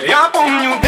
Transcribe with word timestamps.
Я 0.00 0.28
помню 0.32 0.87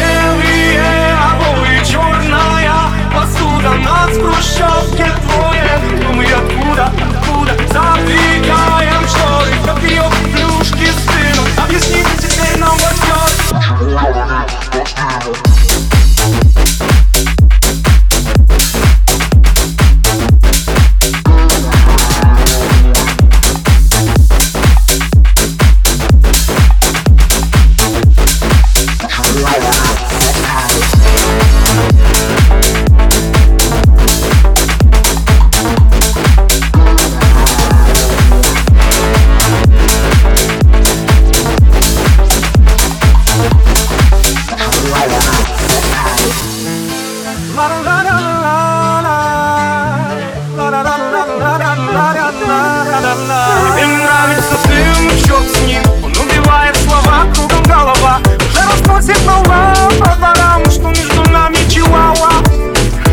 Тебе 51.91 53.85
нравится 53.85 54.55
дым, 54.65 55.09
черт 55.25 55.43
с 55.53 55.59
ним? 55.67 55.83
Он 56.01 56.11
убивает 56.11 56.77
слова, 56.87 57.25
кругом 57.33 57.63
голова 57.63 58.19
Уже 58.39 58.61
разносит 58.71 59.19
молва 59.25 59.73
по 59.99 60.15
дворам 60.15 60.63
Что 60.71 60.87
между 60.87 61.29
нами 61.31 61.57
чиуауа 61.69 62.31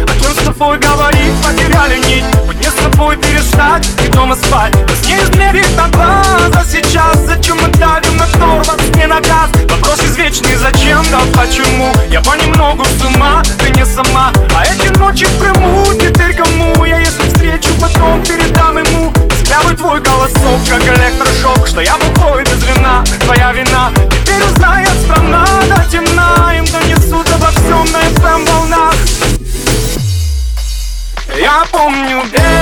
О 0.06 0.22
чем 0.22 0.33
с 0.33 0.44
тобой 0.44 0.78
говорить, 0.78 1.34
потеряли 1.42 1.98
нить 2.06 2.25
Мне 2.47 2.70
с 2.70 2.75
тобой 2.75 3.16
перестать? 3.16 3.88
И 4.06 4.08
дома 4.11 4.36
спать. 4.36 4.72
Нас 4.75 5.06
не 5.06 5.16
измерить 5.16 5.77
на 5.77 5.88
глаз, 5.88 6.53
а 6.55 6.64
сейчас 6.64 7.19
Зачем 7.27 7.56
мы 7.60 7.69
давим 7.78 8.16
на 8.16 8.27
тормоз, 8.27 8.69
не 8.94 9.08
на 9.08 9.20
газ 9.20 9.50
Вопрос 9.69 10.05
извечный, 10.05 10.55
зачем, 10.55 11.05
да 11.10 11.19
почему 11.34 11.92
Что 21.79 21.84
я 21.84 21.97
бухой 21.97 22.43
без 22.43 22.61
вина, 22.65 23.05
твоя 23.21 23.53
вина. 23.53 23.93
Теперь 24.11 24.43
узнает 24.43 24.91
страна 25.05 25.47
до 25.69 25.89
темна 25.89 26.53
Им 26.57 26.65
донесут 26.65 27.33
обо 27.33 27.47
всем 27.53 27.84
на 27.93 28.01
FM 28.01 28.34
эм 28.34 28.45
волнах. 28.47 28.95
Я 31.39 31.65
помню 31.71 32.25
белый 32.33 32.58